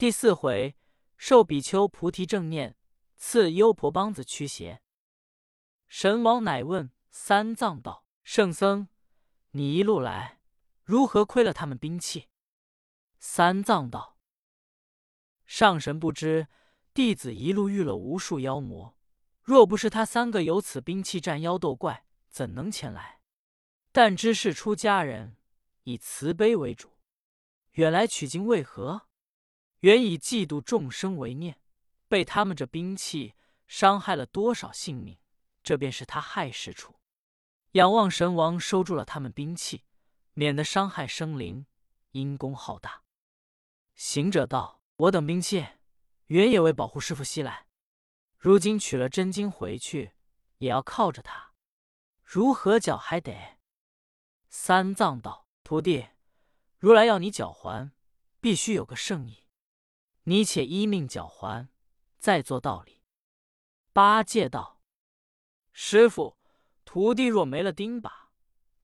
[0.00, 0.78] 第四回，
[1.18, 2.74] 受比丘菩提正念，
[3.18, 4.80] 赐优婆邦子驱邪。
[5.88, 8.88] 神王乃问三藏道：“圣僧，
[9.50, 10.40] 你一路来，
[10.84, 12.30] 如何亏了他们兵器？”
[13.20, 14.16] 三藏道
[15.44, 16.48] ：“上神不知，
[16.94, 18.96] 弟子一路遇了无数妖魔，
[19.42, 23.20] 若不是他三个有此兵器战妖斗怪，怎能前来？
[23.92, 25.36] 但知是出家人，
[25.82, 26.96] 以慈悲为主，
[27.72, 29.02] 远来取经为何？”
[29.80, 31.58] 原以嫉妒众生为念，
[32.08, 33.34] 被他们这兵器
[33.66, 35.18] 伤害了多少性命，
[35.62, 36.96] 这便是他害事处。
[37.72, 39.84] 仰望神王收住了他们兵器，
[40.34, 41.66] 免得伤害生灵，
[42.10, 43.04] 因功浩大。
[43.94, 45.66] 行者道：“我等兵器
[46.26, 47.66] 原也为保护师傅西来，
[48.36, 50.12] 如今取了真经回去，
[50.58, 51.52] 也要靠着他，
[52.22, 53.58] 如何缴还得？”
[54.50, 56.08] 三藏道：“徒弟，
[56.78, 57.92] 如来要你缴还，
[58.40, 59.44] 必须有个圣意。”
[60.30, 61.68] 你且依命缴还，
[62.20, 63.02] 再做道理。
[63.92, 64.80] 八戒道
[65.74, 66.38] ：“师傅，
[66.84, 68.28] 徒弟若没了钉耙，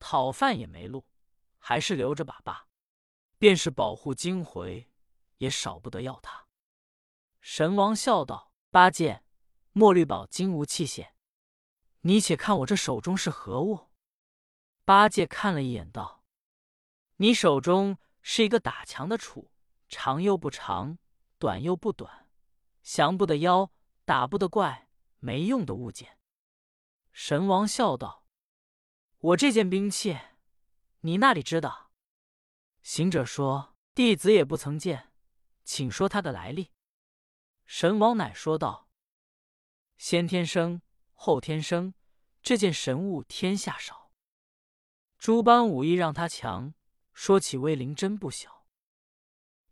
[0.00, 1.06] 讨饭也没路，
[1.58, 2.66] 还是留着把吧。
[3.38, 4.90] 便是保护金回，
[5.38, 6.48] 也少不得要他。”
[7.40, 9.22] 神王笑道：“八戒，
[9.70, 11.10] 墨绿宝金无器械，
[12.00, 13.90] 你且看我这手中是何物？”
[14.84, 16.24] 八戒看了一眼，道
[17.18, 19.50] ：“你手中是一个打墙的杵，
[19.88, 20.98] 长又不长。”
[21.38, 22.30] 短又不短，
[22.82, 23.70] 降不得妖，
[24.04, 26.18] 打不得怪，没用的物件。
[27.12, 28.24] 神王笑道
[29.18, 30.18] ：“我这件兵器，
[31.00, 31.90] 你那里知道？”
[32.82, 35.12] 行者说：“弟子也不曾见，
[35.64, 36.72] 请说它的来历。”
[37.66, 38.88] 神王乃说道
[39.98, 40.80] ：“先天生，
[41.14, 41.92] 后天生，
[42.42, 44.12] 这件神物天下少。
[45.18, 46.72] 诸般武艺让他强，
[47.12, 48.55] 说起威灵真不小。”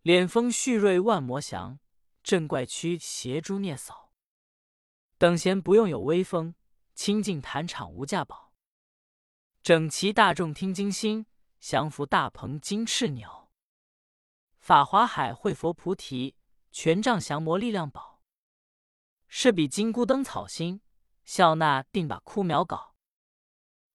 [0.04, 1.78] 敛风蓄锐万魔降，
[2.22, 4.12] 镇怪驱邪诸孽扫。
[5.16, 6.54] 等闲不用有威风，
[6.94, 8.52] 清净坛场无价宝。
[9.62, 11.24] 整齐大众听经心，
[11.58, 13.50] 降服大鹏金翅鸟。
[14.58, 16.36] 法华海会佛菩提，
[16.70, 18.20] 权杖降魔力量宝。
[19.26, 20.82] 是比金箍灯草心，
[21.24, 22.94] 笑纳定把枯苗搞。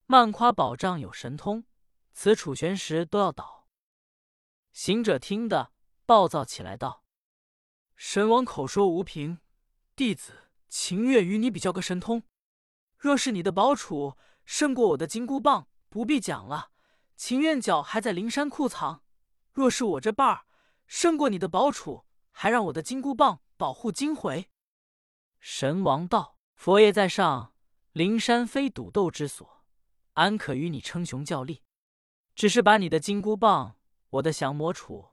[0.06, 1.64] 慢夸宝杖有神通，
[2.12, 3.68] 此处玄石都要倒。
[4.72, 5.72] 行者听得。
[6.10, 7.04] 暴躁起来，道
[7.94, 9.38] ：“神王口说无凭，
[9.94, 12.24] 弟子情愿与你比较个神通。
[12.98, 16.72] 若是你的宝杵胜过我的金箍棒，不必讲了，
[17.14, 19.04] 情愿脚还在灵山库藏；
[19.52, 20.46] 若是我这瓣儿
[20.88, 24.50] 胜过你的宝杵，还让我的金箍棒保护金回。”
[25.38, 27.54] 神王道：“佛爷在上，
[27.92, 29.64] 灵山非赌斗之所，
[30.14, 31.62] 安可与你称雄较力？
[32.34, 33.76] 只是把你的金箍棒，
[34.08, 35.09] 我的降魔杵。”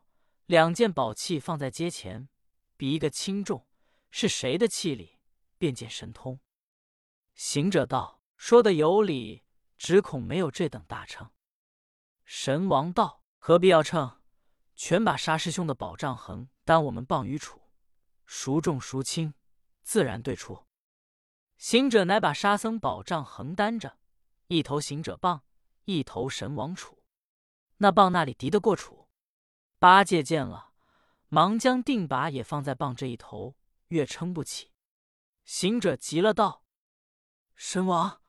[0.47, 2.29] 两件宝器放在阶前，
[2.77, 3.67] 比一个轻重，
[4.11, 5.19] 是谁的气力，
[5.57, 6.39] 便见神通。
[7.33, 9.43] 行者道：“说的有理，
[9.77, 11.31] 只恐没有这等大秤。”
[12.23, 14.21] 神王道：“何必要秤？
[14.73, 17.59] 全把沙师兄的宝杖横担我们棒与杵，
[18.25, 19.33] 孰重孰轻，
[19.83, 20.65] 自然对出。”
[21.57, 23.97] 行者乃把沙僧宝杖横担着，
[24.47, 25.43] 一头行者棒，
[25.83, 26.99] 一头神王杵，
[27.79, 29.06] 那棒那里敌得过杵？
[29.79, 30.71] 八戒见了，
[31.27, 33.55] 忙将定把也放在棒这一头，
[33.89, 34.71] 越撑不起。
[35.45, 36.63] 行者急了，道
[37.55, 38.23] ：“神王，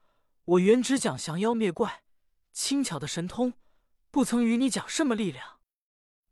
[0.45, 2.05] 我原只讲降妖灭怪，
[2.53, 3.55] 轻巧的神通，
[4.11, 5.61] 不曾与你讲什么力量。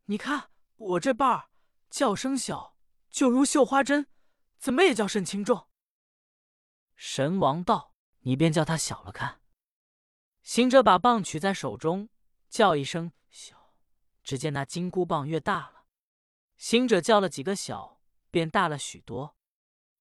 [0.04, 1.48] 你看我这棒，
[1.88, 2.76] 叫声小，
[3.08, 4.08] 就如绣花针，
[4.58, 5.68] 怎么也叫甚轻重？”
[6.94, 9.40] 神王道：“你便叫他小了看。”
[10.44, 12.10] 行者把棒取在手中，
[12.50, 13.12] 叫一声。
[14.26, 15.86] 只见那金箍棒越大了，
[16.56, 19.36] 行者叫了几个小，便大了许多。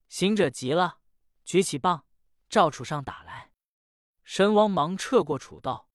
[0.07, 0.99] 行者急了，
[1.43, 2.07] 举起棒，
[2.49, 3.51] 照楚上打来。
[4.23, 5.91] 神王忙撤过楚道：“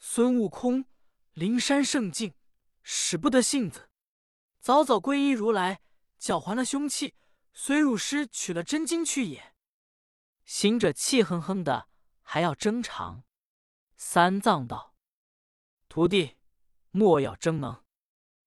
[0.00, 0.86] 孙悟空，
[1.34, 2.32] 灵山圣境，
[2.82, 3.90] 使不得性子，
[4.58, 5.82] 早早皈依如来，
[6.16, 7.14] 缴还了凶器，
[7.52, 9.54] 虽入师取了真经去也。”
[10.46, 11.90] 行者气哼哼的，
[12.22, 13.24] 还要争长。
[13.96, 14.94] 三藏道
[15.90, 16.36] ：“徒弟。”
[16.96, 17.82] 莫要争能，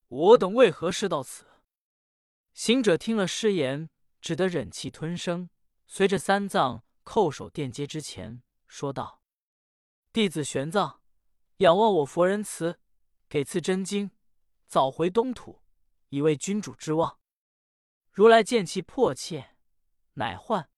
[0.08, 1.46] 我等为何事到此？
[2.54, 3.90] 行者听了师言，
[4.22, 5.50] 只得忍气吞声，
[5.86, 9.22] 随着三藏叩首殿阶之前，说道
[10.14, 11.00] ：“弟子玄奘，
[11.58, 12.80] 仰望我佛仁慈，
[13.28, 14.12] 给赐真经，
[14.66, 15.62] 早回东土，
[16.08, 17.20] 以为君主之望。
[18.14, 19.58] 如来见其迫切，
[20.14, 20.70] 乃唤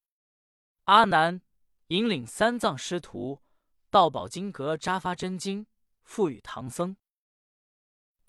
[0.86, 1.44] 阿难
[1.90, 3.44] 引领三藏师徒
[3.92, 5.68] 到宝经阁扎发真经，
[6.02, 6.98] 付与唐僧。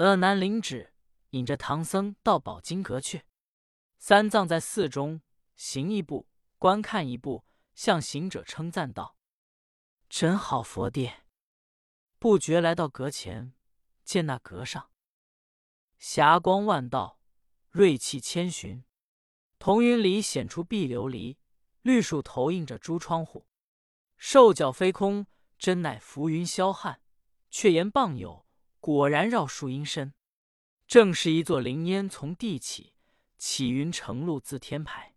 [0.00, 0.94] 阿难领旨，
[1.32, 3.26] 引着唐僧到宝金阁去。
[3.99, 5.20] 三藏在寺中
[5.56, 6.26] 行一步，
[6.56, 7.44] 观看一步，
[7.75, 9.19] 向行者称赞道
[10.08, 11.26] ：“真好佛殿！”
[12.19, 13.52] 不觉来到阁前，
[14.02, 14.91] 见那阁上
[15.99, 17.20] 霞光万道，
[17.69, 18.82] 瑞气千寻，
[19.58, 21.37] 彤云里显出碧琉璃，
[21.82, 23.47] 绿树投映着朱窗户，
[24.17, 25.26] 兽角飞空，
[25.58, 27.02] 真乃浮云霄汉，
[27.50, 28.47] 却言傍有，
[28.80, 30.14] 果然绕树阴深。
[30.86, 32.94] 正是一座灵烟从地起，
[33.38, 35.14] 起云成路自天排。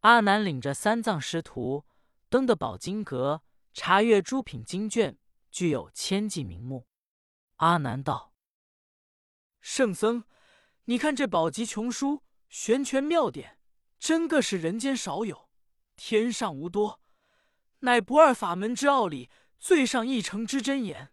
[0.00, 1.86] 阿难领着三藏师徒
[2.28, 5.18] 登的宝经阁，查阅诸品经卷。
[5.50, 6.86] 具有千计名目。
[7.56, 8.34] 阿难道
[9.62, 10.24] ：“圣僧，
[10.84, 13.58] 你看这宝集琼书，玄权妙典，
[13.98, 15.48] 真个是人间少有，
[15.96, 17.00] 天上无多，
[17.80, 21.12] 乃不二法门之奥理，最上一乘之真言。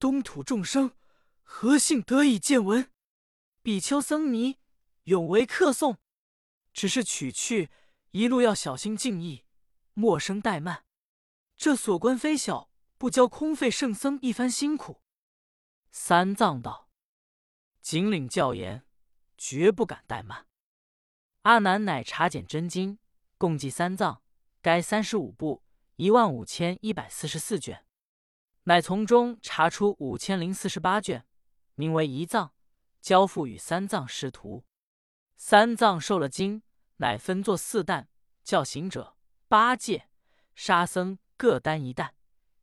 [0.00, 0.96] 东土众生
[1.42, 2.90] 何幸得以见闻？
[3.62, 4.58] 比丘僧尼
[5.04, 5.98] 永为客颂，
[6.72, 7.70] 只是取去
[8.10, 9.44] 一路要小心敬意，
[9.94, 10.84] 莫生怠慢。
[11.56, 12.68] 这所观非小。”
[13.00, 15.00] 不教空费圣僧一番辛苦。
[15.90, 16.90] 三藏道
[17.80, 18.84] ：“谨领教言，
[19.38, 20.46] 绝不敢怠慢。”
[21.40, 22.98] 阿难乃查检真经，
[23.38, 24.22] 共计三藏，
[24.60, 25.62] 该三十五部，
[25.96, 27.86] 一万五千一百四十四卷，
[28.64, 31.26] 乃从中查出五千零四十八卷，
[31.74, 32.52] 名为一藏，
[33.00, 34.64] 交付与三藏师徒。
[35.36, 36.62] 三藏受了经，
[36.96, 38.08] 乃分作四担，
[38.44, 39.16] 叫行者、
[39.48, 40.10] 八戒、
[40.54, 42.14] 沙僧各担一担。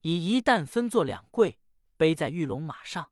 [0.01, 1.59] 以一担分作两柜，
[1.97, 3.11] 背在玉龙马上。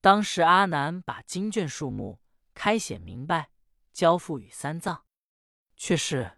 [0.00, 2.20] 当时阿难把经卷数目
[2.54, 3.50] 开显明白，
[3.92, 5.04] 交付与三藏，
[5.76, 6.22] 却是《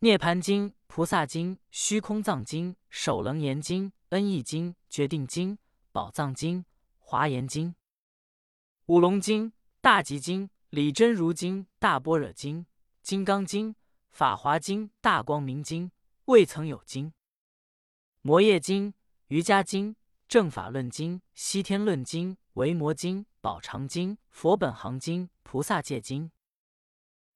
[0.00, 5.50] 涅盘经》《菩萨经》《虚空藏经》《首楞严经》《恩义经》《决定经》
[5.90, 6.58] 《宝藏经》
[7.00, 7.70] 《华严经》
[8.86, 9.46] 《五龙经》
[9.80, 12.58] 《大集经》《理真如经》《大般若经》
[13.02, 13.70] 《金刚经》
[14.12, 15.86] 《法华经》《大光明经》
[16.26, 17.06] 《未曾有经》。
[18.22, 18.94] 摩耶经、
[19.26, 19.96] 瑜伽经、
[20.28, 26.30] 正法论经、西天论经、维摩经、宝常经、佛本行经、菩萨戒经、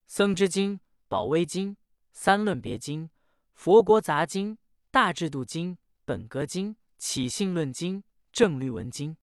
[0.06, 0.78] 僧之经、
[1.08, 1.76] 宝威经、
[2.12, 3.10] 三论别经、
[3.54, 4.58] 佛国杂经、
[4.90, 9.16] 大智度经、本格经、起信论经、正律文经、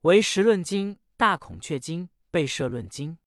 [0.00, 3.18] 唯识论经、大孔雀经、被摄论经。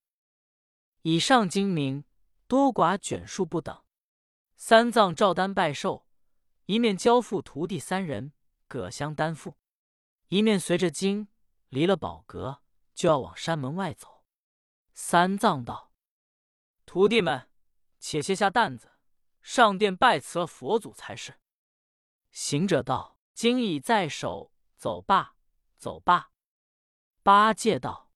[1.04, 2.04] 以上经名
[2.48, 3.84] 多寡卷数不等。
[4.56, 6.06] 三藏照单拜寿。
[6.66, 8.34] 一面交付徒弟三人，
[8.68, 9.54] 各相担负；
[10.28, 11.30] 一面随着经
[11.70, 12.62] 离了宝阁，
[12.94, 14.26] 就要往山门外走。
[14.94, 15.94] 三藏道
[16.86, 17.47] ：“徒弟们，
[18.10, 18.94] 且卸下担子，
[19.42, 21.42] 上殿拜辞了佛祖才是。”
[22.32, 25.36] 行者道：“经已在手，走罢，
[25.78, 26.32] 走罢。”
[27.22, 28.10] 八戒道：“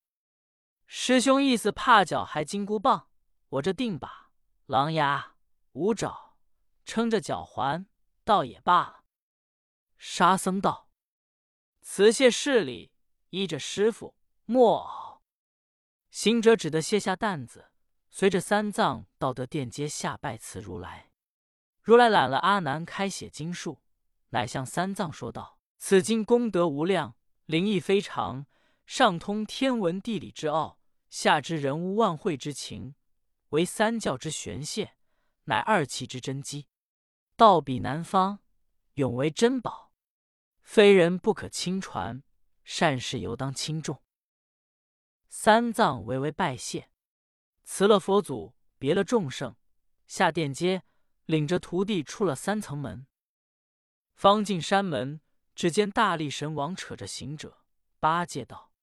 [0.88, 3.10] 师兄意思怕脚还金箍棒，
[3.50, 4.32] 我这定把
[4.66, 5.36] 狼牙
[5.74, 6.38] 五爪
[6.86, 7.86] 撑着脚环。”
[8.24, 9.04] 倒也罢了。
[9.98, 10.88] 沙僧道
[11.82, 12.94] ：“辞谢势礼，
[13.32, 14.16] 依着师傅
[14.46, 15.22] 莫熬。”
[16.12, 17.71] 行者只得卸下担子，
[18.12, 21.12] 随着三藏到得殿阶下拜辞如来。
[21.82, 23.82] 如来揽了阿难开写经术，
[24.30, 27.16] 乃向三藏说道：“此经功德无量，
[27.46, 28.46] 灵异非常，
[28.86, 30.78] 上通天文地理之奥，
[31.10, 32.94] 下知人物万会之情，
[33.50, 34.96] 为三教之玄谢，
[35.46, 36.68] 乃二气之真机。”
[37.36, 38.40] 道比南方，
[38.96, 39.92] 永为珍宝，
[40.62, 42.22] 非人不可轻传。
[42.64, 44.04] 善事犹当轻重。
[45.28, 46.91] 三藏微微拜谢，
[47.74, 49.56] 辞了佛祖，别了众圣，
[50.06, 50.84] 下殿阶，
[51.24, 53.08] 领着徒弟出了三层门。
[54.14, 55.22] 方进山门，
[55.56, 57.64] 只见大力神王扯着行者、
[57.98, 58.74] 八戒道：“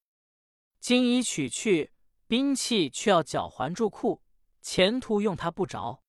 [0.81, 1.93] 经已取去，
[2.27, 4.23] 兵器却要缴还住库，
[4.63, 6.03] 前途用他不着。”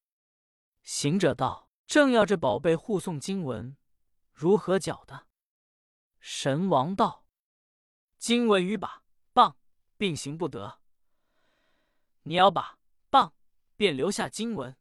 [0.82, 1.70] 行者道。
[1.86, 3.76] 正要这宝贝护送经文，
[4.32, 5.28] 如何缴的？
[6.22, 7.26] 神王道
[8.18, 9.58] ：“经文与把棒
[9.98, 10.79] 并行不得。
[12.30, 12.78] 你要把
[13.10, 13.34] 棒，
[13.76, 14.76] 便留下经文；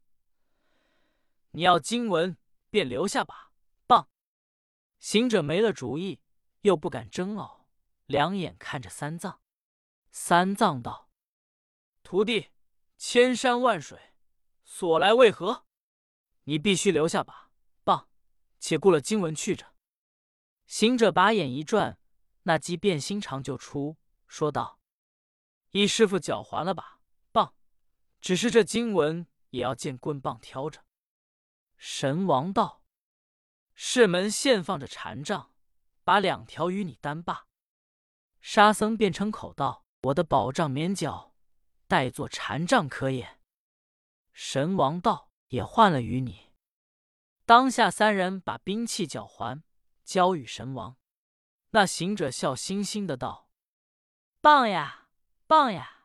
[1.49, 2.37] 你要经文，
[2.69, 3.51] 便留下把
[3.87, 4.07] 棒。”
[5.01, 6.21] 行者没了主意，
[6.61, 7.65] 又不敢争拗，
[8.05, 9.41] 两眼看着三藏。
[10.11, 11.09] 三藏道
[12.03, 12.51] ：“徒弟，
[12.99, 14.13] 千山万水，
[14.63, 15.65] 所来为何？”
[16.45, 17.49] 你必须留下把
[17.83, 18.07] 棒，
[18.59, 19.73] 且顾了经文去着。
[20.67, 21.99] 行者把眼一转，
[22.43, 24.79] 那鸡变心肠就出，说道
[25.73, 26.98] ：“依师傅脚还了吧，
[28.21, 30.85] 只是这经文也要见棍棒挑着。”
[31.77, 32.83] 神王道
[33.73, 35.53] ：“市门现放着禅杖，
[36.03, 37.47] 把两条与你担罢。”
[38.41, 41.35] 沙僧便称口道：“我的宝杖免缴，
[41.87, 43.39] 代做禅杖可也。”
[44.31, 46.53] 神王道：“也换了与你。”
[47.45, 49.63] 当下三人把兵器交还，
[50.03, 50.97] 交与神王。
[51.71, 53.49] 那行者笑嘻嘻的道
[54.41, 55.09] ：“棒呀，
[55.47, 55.98] 棒呀！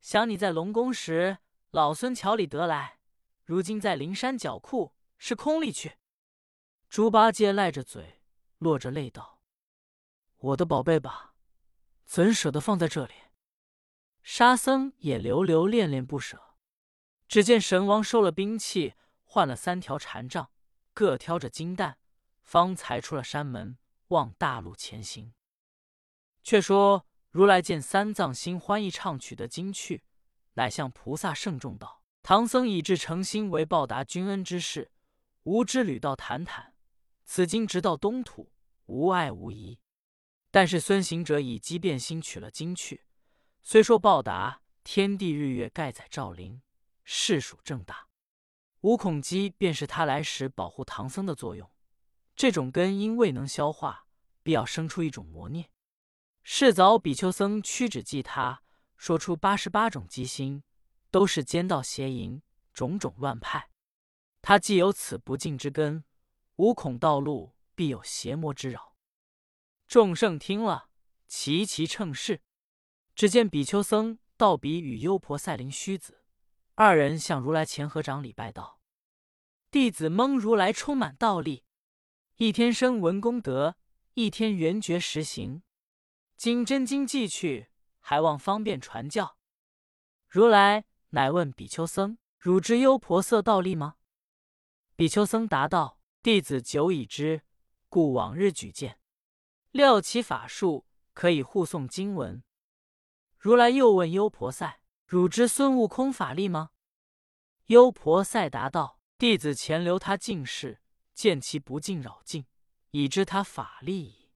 [0.00, 1.38] 想你在龙宫时，
[1.70, 2.98] 老孙桥里得来；
[3.44, 5.98] 如今在灵山脚库，是空里去。”
[6.88, 8.22] 猪八戒赖着嘴，
[8.58, 9.42] 落着泪道
[10.38, 11.34] ：“我的宝贝吧，
[12.04, 13.14] 怎舍得放在这里？”
[14.22, 16.56] 沙僧也流流恋恋不舍。
[17.28, 20.50] 只见神王收了兵器，换了三条禅杖。
[20.92, 21.98] 各挑着金担，
[22.42, 23.78] 方才出了山门，
[24.08, 25.32] 往大路前行。
[26.42, 30.02] 却说如来见三藏心欢意唱取得经去，
[30.54, 34.90] 乃向菩萨圣众道：“唐僧以至诚心为报答君恩之事，
[35.44, 36.74] 吾之旅道坦坦，
[37.24, 38.52] 此经直到东土，
[38.86, 39.78] 无碍无疑。
[40.50, 43.04] 但是孙行者以机变心取了经去，
[43.62, 46.60] 虽说报答，天地日月盖载照临，
[47.04, 48.08] 事属正大。”
[48.82, 51.70] 无恐机便是他来时保护唐僧的作用，
[52.34, 54.06] 这种根因未能消化，
[54.42, 55.70] 必要生出一种魔孽。
[56.52, 58.64] 是早比丘僧屈指记他，
[58.96, 60.64] 说出八十八种机心，
[61.08, 62.42] 都是奸盗邪淫，
[62.74, 63.70] 种种乱派。
[64.42, 66.02] 他既有此不净之根，
[66.56, 68.96] 无恐道路必有邪魔之扰。
[69.86, 70.88] 众圣听了，
[71.28, 72.42] 齐齐称是。
[73.14, 76.24] 只见比丘僧道比与优婆塞灵虚子。
[76.74, 78.80] 二人向如来前合掌礼拜道
[79.70, 81.62] ：“弟子蒙如来充满道力，
[82.38, 83.76] 一天生闻功德，
[84.14, 85.62] 一天圆觉实行。
[86.40, 87.68] 今真经寄去，
[87.98, 89.36] 还望方便传教。”
[90.26, 93.96] 如来乃问比丘僧：“汝知优婆塞道力吗？”
[94.96, 97.42] 比丘僧答道：“弟子久已知，
[97.90, 98.98] 故往日举荐，
[99.70, 102.42] 料其法术可以护送经文。”
[103.36, 104.80] 如来又问优婆塞。
[105.04, 106.70] 汝知孙悟空法力吗？
[107.66, 110.80] 优婆塞答道：“弟子前留他进士，
[111.12, 112.46] 见其不进扰境，
[112.92, 114.30] 已知他法力矣。”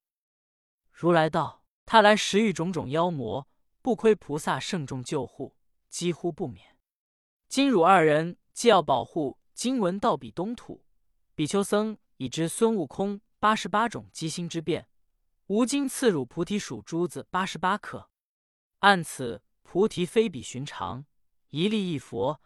[0.93, 3.47] 如来道：“他来时遇种种妖魔，
[3.81, 5.55] 不亏菩萨圣众救护，
[5.89, 6.77] 几乎不免。
[7.47, 10.83] 今汝二人既要保护经文到彼东土，
[11.35, 14.87] 比丘僧已知孙悟空八十八种机心之变，
[15.47, 18.09] 吾今赐汝菩提属珠子八十八颗，
[18.79, 21.05] 按此。”菩提非比寻常，
[21.49, 22.39] 一粒一佛，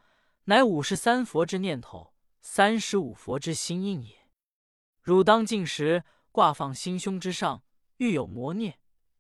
[0.46, 4.30] 乃五十三佛之念头，三十五佛之心印也。
[5.02, 7.62] 汝当进时，挂放心胸之上，
[7.98, 8.79] 欲有魔念，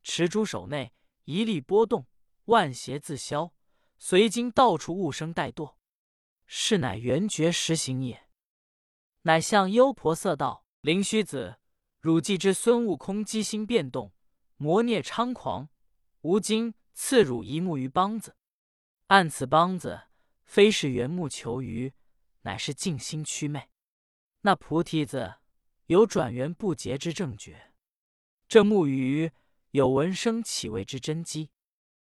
[0.09, 0.91] 持珠手内，
[1.25, 2.07] 一粒波动，
[2.45, 3.51] 万邪自消，
[3.99, 5.75] 随经到处物生怠惰，
[6.47, 8.27] 是乃圆觉实行也。
[9.21, 11.59] 乃向优婆塞道：“灵虚子，
[11.99, 14.11] 汝既知孙悟空机心变动，
[14.57, 15.69] 魔孽猖狂，
[16.21, 18.35] 吾今。”赐汝一木鱼帮子，
[19.07, 20.01] 按此帮子，
[20.43, 21.93] 非是缘木求鱼，
[22.41, 23.69] 乃是静心驱魅。
[24.41, 25.35] 那菩提子
[25.85, 27.71] 有转缘不竭之正觉，
[28.49, 29.31] 这木鱼
[29.71, 31.51] 有闻声起谓之真机。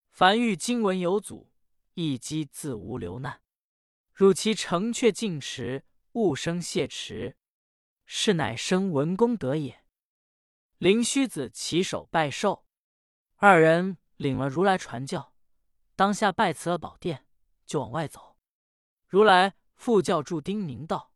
[0.09, 1.51] 凡遇经文有阻，
[1.93, 3.41] 一击自无留难。
[4.13, 7.37] 汝其成却尽持，勿生谢持，
[8.05, 9.83] 是乃生闻功德也。
[10.77, 12.65] 灵虚子起手拜受，
[13.35, 13.97] 二人。
[14.17, 15.31] 领了如来传教，
[15.95, 17.27] 当下拜辞了宝殿，
[17.67, 18.35] 就往外走。
[19.05, 21.13] 如来复叫住丁宁道：“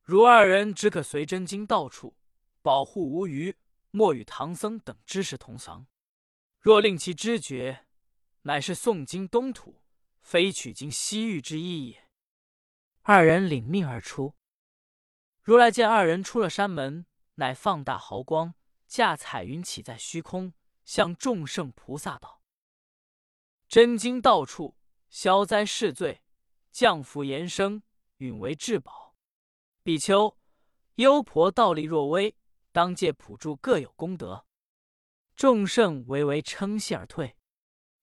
[0.00, 2.16] 如二人只可随真经到处
[2.62, 3.56] 保护无虞，
[3.96, 5.86] 莫与唐僧等知识同藏。
[6.58, 7.86] 若令其知觉，
[8.42, 9.80] 乃是诵经东土，
[10.20, 12.10] 非取经西域之意也。”
[13.02, 14.34] 二人领命而出。
[15.42, 18.54] 如来见二人出了山门，乃放大毫光，
[18.88, 20.52] 驾彩云起在虚空。
[20.84, 22.42] 向众圣菩萨道
[23.66, 24.76] ：“真经到处
[25.08, 26.22] 消灾释罪，
[26.70, 27.82] 降福延生，
[28.18, 29.16] 允为至宝。
[29.82, 30.36] 比丘、
[30.96, 32.36] 优婆道力若微，
[32.74, 34.46] 当借普助，各有功德。”
[35.36, 37.36] 众圣唯唯称谢而退。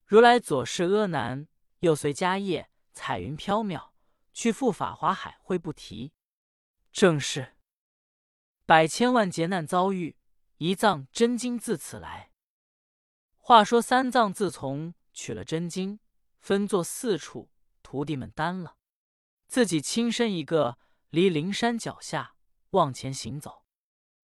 [0.05, 1.47] 如来左视阿难，
[1.79, 3.91] 右随迦叶，彩云飘渺，
[4.33, 6.13] 去赴法华海会不提。
[6.93, 7.57] 正是
[8.65, 10.17] 百千万劫难遭遇，
[10.57, 12.31] 一藏真经自此来。
[13.37, 15.99] 话说三藏自从取了真经，
[16.39, 17.49] 分作四处，
[17.83, 18.77] 徒弟们担了，
[19.47, 20.77] 自己亲身一个，
[21.09, 22.35] 离灵山脚下
[22.69, 23.60] 往前行走。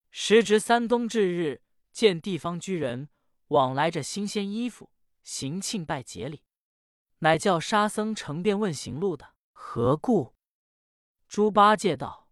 [0.10, 1.62] 时值三冬至日，
[1.92, 3.10] 见地方居人
[3.48, 4.92] 往来着新鲜衣服，
[5.24, 6.44] 行庆拜节礼，
[7.20, 10.36] 乃叫沙僧乘便问行路的何故。
[11.28, 12.30] 猪八戒道：“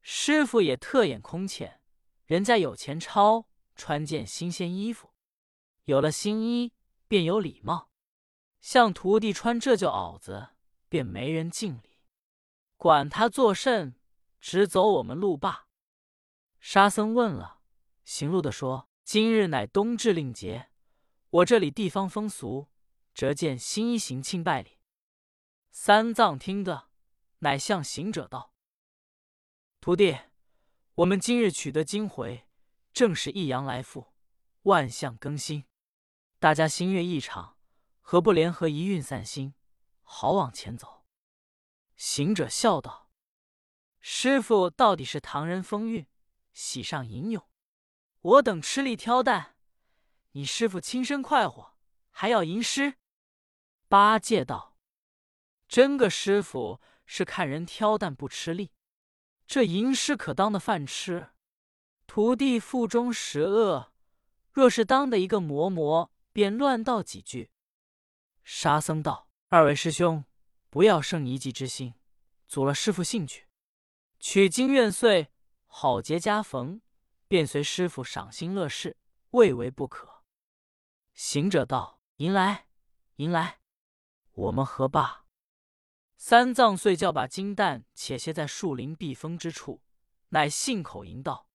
[0.00, 1.80] 师傅也特眼空浅，
[2.24, 5.12] 人家有钱钞，穿件新鲜衣服。”
[5.84, 6.72] 有了新衣，
[7.06, 7.90] 便有礼貌。
[8.60, 10.48] 向徒弟穿这旧袄子，
[10.88, 12.00] 便没人敬礼。
[12.76, 13.94] 管他作甚，
[14.40, 15.65] 只走我们路罢。
[16.68, 17.60] 沙僧问了，
[18.04, 20.68] 行路的说：“今日乃冬至令节，
[21.30, 22.66] 我这里地方风俗，
[23.14, 24.80] 折见新衣行庆拜礼。”
[25.70, 26.88] 三藏听得，
[27.38, 28.52] 乃向行者道
[29.80, 30.18] ：“徒弟，
[30.96, 32.48] 我们今日取得经回，
[32.92, 34.12] 正是一阳来复，
[34.62, 35.66] 万象更新，
[36.40, 37.56] 大家心悦意畅，
[38.00, 39.54] 何不联合一运散心，
[40.02, 41.04] 好往前走？”
[41.94, 43.08] 行者笑道
[44.02, 46.04] ：“师傅到底是唐人风韵。”
[46.56, 47.46] 喜上吟咏，
[48.22, 49.56] 我等吃力挑担，
[50.32, 51.76] 你师傅亲身快活，
[52.08, 52.94] 还要吟诗。
[53.88, 54.78] 八戒道
[55.68, 58.72] ：“真个师傅是看人挑担不吃力，
[59.46, 61.28] 这吟诗可当的饭吃。
[62.06, 63.92] 徒弟腹中食饿，
[64.50, 67.50] 若是当的一个嬷嬷，便乱道几句。”
[68.42, 70.24] 沙僧道：“二位师兄，
[70.70, 71.92] 不要生一计之心，
[72.48, 73.46] 阻了师傅兴趣。
[74.18, 75.30] 取经愿遂。”
[75.78, 76.80] 好结佳逢，
[77.28, 78.96] 便随师傅赏心乐事，
[79.32, 80.24] 未为不可。
[81.12, 82.68] 行者道：“迎来，
[83.16, 83.60] 迎来，
[84.32, 85.26] 我们何罢？”
[86.16, 89.82] 三藏遂叫把金蛋且歇在树林避风之处，
[90.30, 91.50] 乃信口吟道：“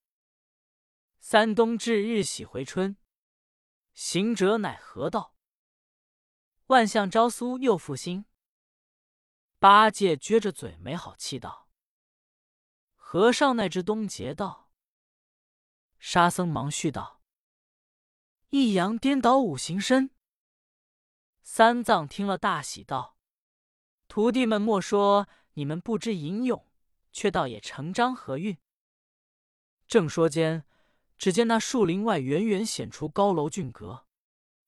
[1.20, 2.96] 三冬至，日喜回春。”
[3.96, 5.34] 行者乃何道
[6.68, 8.25] ：“万象朝苏又复兴。”
[9.58, 11.71] 八戒撅着嘴没好气道。
[13.13, 14.70] 和尚那只东劫道，
[16.00, 17.22] 沙僧忙续道
[18.51, 20.12] ：“一阳颠倒五行身。”
[21.44, 23.18] 三藏听了大喜道
[24.08, 26.65] ：“徒弟们莫说你们不知吟咏，
[27.12, 28.58] 却倒也成章和韵。”
[29.89, 30.63] 正说间，
[31.18, 34.06] 只见那树林外远远显出高楼峻阁。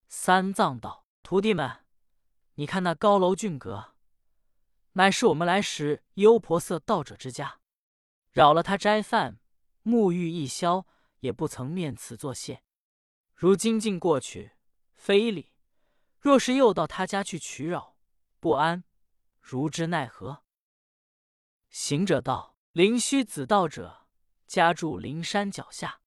[0.09, 1.85] 三藏道：“徒弟们，
[2.55, 3.95] 你看那高楼峻阁，
[4.91, 7.59] 乃是我们来时幽婆色道者之家。”
[8.33, 9.39] 扰了他斋饭
[9.83, 10.87] 沐浴一宵，
[11.19, 12.63] 也不曾面辞作谢。
[13.35, 14.53] 如今竟过去，
[14.96, 15.51] 非礼。
[16.19, 17.96] 若是又到他家去取扰，
[18.39, 18.85] 不安，
[19.39, 20.43] 如之奈何？
[21.69, 24.07] 行者道：“灵虚子道者
[24.48, 26.01] 家住灵山脚下，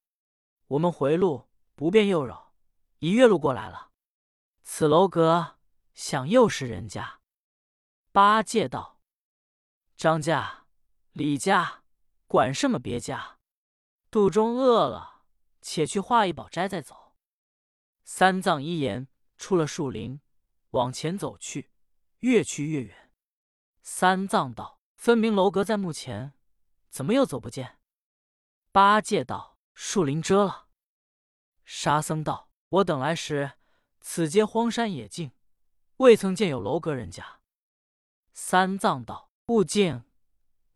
[0.67, 2.55] 我们回路不便诱扰，
[2.99, 3.93] 已月路过来了。
[4.65, 5.59] 此楼阁
[5.95, 7.21] 想又是人家。”
[8.11, 9.01] 八戒道
[9.97, 10.67] ：“张家、
[11.13, 11.85] 李家。”
[12.27, 13.39] 管什么别家，
[14.11, 15.23] 肚中饿了，
[15.61, 17.15] 且去化一宝斋再走。
[18.05, 20.21] 三藏一言，出了树林，
[20.71, 21.71] 往前走去，
[22.19, 23.13] 越去越远。
[23.83, 26.33] 三藏道：“分明楼阁在目前，
[26.89, 27.79] 怎么又走不见？”
[28.73, 30.67] 八戒道：“树林遮了。”
[31.65, 33.53] 沙僧道：“我等来时，
[34.01, 35.31] 此街荒山野径，
[35.99, 37.41] 未曾见有楼阁人家。”
[38.35, 40.05] 三藏道：“悟净，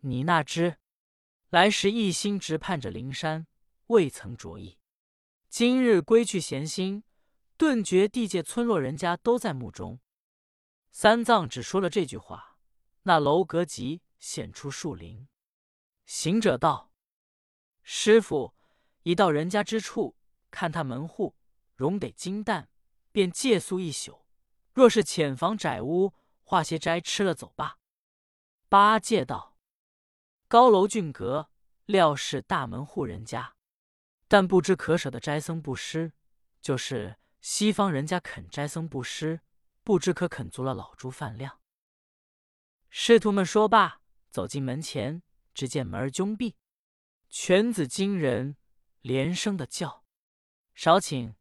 [0.00, 0.78] 你那只。”
[1.50, 3.48] 来时一心直盼着灵山，
[3.88, 4.78] 未曾着意。
[5.48, 7.02] 今日归去闲心，
[7.56, 9.98] 顿觉地界村落人家都在墓中。
[10.92, 12.56] 三藏只说了这句话，
[13.02, 15.26] 那楼阁即显出树林。
[16.06, 16.92] 行者道
[17.82, 18.54] ：“师傅
[19.02, 20.14] 已到人家之处，
[20.52, 21.34] 看他门户，
[21.74, 22.68] 容得金蛋，
[23.10, 24.24] 便借宿一宿。
[24.72, 27.78] 若是浅房窄屋，化些斋吃了走罢。”
[28.70, 29.49] 八戒道。
[30.50, 31.48] 高楼峻阁，
[31.84, 33.54] 料是大门户人家，
[34.26, 36.12] 但不知可舍的斋僧布施。
[36.60, 39.42] 就是西方人家肯斋僧布施，
[39.84, 41.60] 不知可肯足了老猪饭量。
[42.88, 45.22] 师徒们说罢，走进门前，
[45.54, 46.56] 只见门儿扃闭，
[47.28, 48.56] 犬子惊人，
[49.02, 50.04] 连声的叫
[50.74, 51.36] ：“少顷，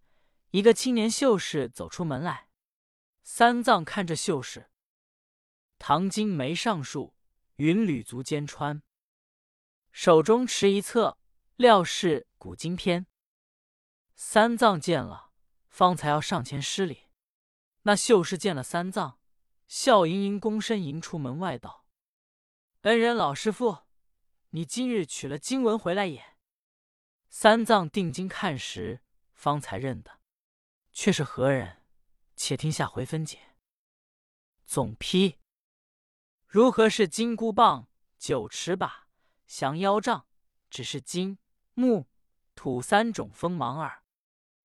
[0.52, 2.50] 一个青年秀士走出门来。
[3.24, 4.70] 三藏看着秀士，
[5.80, 7.16] 唐金眉上竖，
[7.56, 8.84] 云履足尖穿。
[10.02, 11.18] 手中持一册，
[11.58, 13.06] 料是古今篇。
[14.16, 15.34] 三藏见了，
[15.68, 17.10] 方才要上前施礼。
[17.82, 19.20] 那秀士见了三藏，
[19.68, 21.86] 笑盈盈，躬身迎出门外道
[22.84, 23.80] ：“恩人老师傅，
[24.52, 26.38] 你今日取了经文回来也？”
[27.28, 29.02] 三藏定睛看时，
[29.34, 30.22] 方才认得，
[30.94, 31.84] 却是何人？
[32.38, 33.58] 且听下回分解。
[34.66, 35.40] 总批：
[36.48, 39.09] 如何是金箍棒、九尺把？
[39.50, 40.28] 降妖杖，
[40.70, 41.40] 只是金、
[41.74, 42.08] 木、
[42.54, 44.04] 土三种锋芒耳。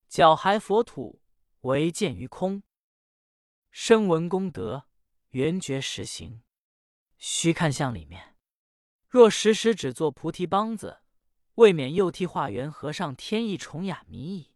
[0.09, 1.23] 脚还佛土，
[1.63, 2.63] 唯见于空。
[3.71, 4.87] 声闻功德，
[5.31, 6.43] 缘觉实行。
[7.17, 8.37] 须看相里面。
[9.09, 11.01] 若时时只做菩提帮子，
[11.55, 14.54] 未免又替化缘和尚添一重哑谜矣。